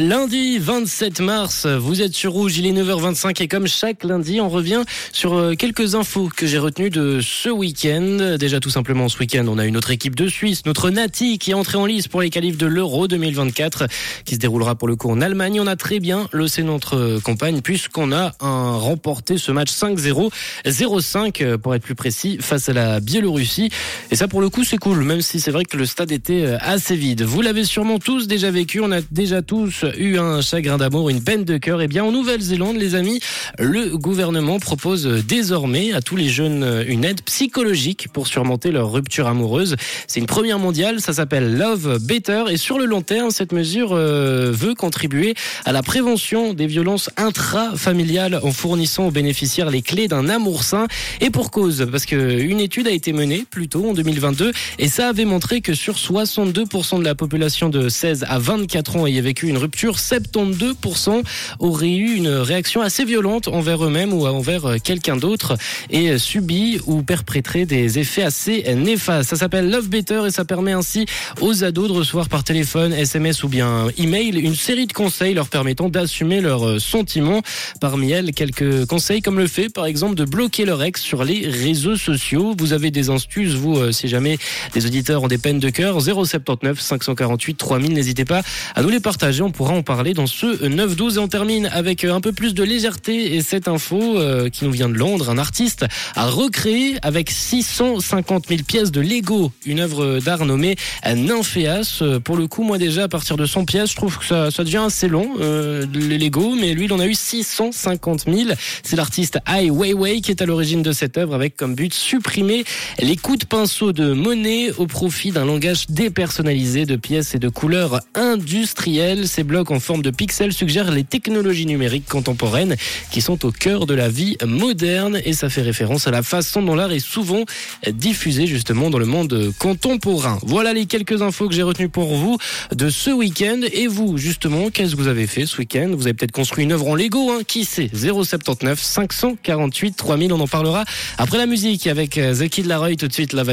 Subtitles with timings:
[0.00, 4.48] Lundi 27 mars, vous êtes sur Rouge, il est 9h25 et comme chaque lundi, on
[4.48, 8.36] revient sur euh, quelques infos que j'ai retenues de ce week-end.
[8.38, 11.52] Déjà tout simplement ce week-end, on a une autre équipe de Suisse, notre Nati qui
[11.52, 13.86] est entrée en lice pour les qualifs de l'Euro 2024
[14.24, 15.60] qui se déroulera pour le coup en Allemagne.
[15.60, 20.30] On a très bien laissé notre campagne puisqu'on a un remporté ce match 5-0,
[20.66, 23.70] 0-5 pour être plus précis face à la Biélorussie.
[24.10, 26.42] Et ça pour le coup c'est cool, même si c'est vrai que le stade était
[26.42, 27.22] euh, assez vide.
[27.22, 31.22] Vous l'avez sûrement tous déjà vécu, on a déjà tous eu un chagrin d'amour, une
[31.22, 31.82] peine de cœur.
[31.82, 33.20] Eh bien, en Nouvelle-Zélande, les amis,
[33.58, 39.26] le gouvernement propose désormais à tous les jeunes une aide psychologique pour surmonter leur rupture
[39.26, 39.76] amoureuse.
[40.06, 42.44] C'est une première mondiale, ça s'appelle Love Better.
[42.50, 45.34] Et sur le long terme, cette mesure euh, veut contribuer
[45.64, 50.86] à la prévention des violences intrafamiliales en fournissant aux bénéficiaires les clés d'un amour sain.
[51.20, 55.08] Et pour cause, parce qu'une étude a été menée plus tôt en 2022 et ça
[55.08, 59.48] avait montré que sur 62% de la population de 16 à 24 ans ayant vécu
[59.48, 61.22] une rupture, 72%
[61.58, 65.56] auraient eu une réaction assez violente envers eux-mêmes ou envers quelqu'un d'autre
[65.90, 69.30] et subi ou perpétré des effets assez néfastes.
[69.30, 71.06] Ça s'appelle Love Better et ça permet ainsi
[71.40, 75.48] aux ados de recevoir par téléphone, SMS ou bien email une série de conseils leur
[75.48, 77.40] permettant d'assumer leurs sentiments.
[77.80, 81.48] Parmi elles, quelques conseils comme le fait par exemple de bloquer leur ex sur les
[81.48, 82.54] réseaux sociaux.
[82.58, 84.36] Vous avez des astuces, vous, euh, si jamais
[84.74, 88.42] des auditeurs ont des peines de cœur, 079 548 3000, n'hésitez pas
[88.74, 89.42] à nous les partager.
[89.54, 93.36] Pourra en parler dans ce 9-12 et on termine avec un peu plus de légèreté
[93.36, 95.30] et cette info euh, qui nous vient de Londres.
[95.30, 102.02] Un artiste a recréé avec 650 000 pièces de Lego une œuvre d'art nommée Nymphéas.
[102.24, 104.64] Pour le coup, moi déjà à partir de 100 pièces, je trouve que ça, ça
[104.64, 108.50] devient assez long euh, les Lego, mais lui il en a eu 650 000.
[108.82, 112.64] C'est l'artiste Ai Weiwei qui est à l'origine de cette œuvre avec comme but supprimer
[112.98, 117.48] les coups de pinceau de monnaie au profit d'un langage dépersonnalisé de pièces et de
[117.48, 119.28] couleurs industrielles.
[119.44, 122.76] Ces blocs en forme de pixels suggèrent les technologies numériques contemporaines
[123.10, 126.62] qui sont au cœur de la vie moderne et ça fait référence à la façon
[126.62, 127.44] dont l'art est souvent
[127.92, 130.38] diffusé justement dans le monde contemporain.
[130.46, 132.38] Voilà les quelques infos que j'ai retenues pour vous
[132.74, 133.60] de ce week-end.
[133.74, 135.90] Et vous, justement, qu'est-ce que vous avez fait ce week-end?
[135.92, 137.90] Vous avez peut-être construit une œuvre en Lego, hein qui sait?
[137.92, 140.86] 079 548 3000, on en parlera
[141.18, 143.52] après la musique avec The Kid Laroi tout de suite, la vague.